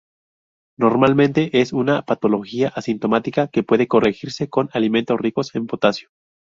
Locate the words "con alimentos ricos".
4.49-5.53